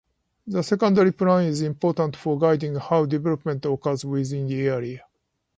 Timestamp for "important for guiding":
1.61-2.73